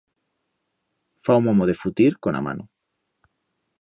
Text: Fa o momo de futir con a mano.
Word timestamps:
Fa 1.25 1.35
o 1.39 1.43
momo 1.47 1.63
de 1.69 1.75
futir 1.81 2.11
con 2.23 2.33
a 2.39 2.41
mano. 2.47 2.63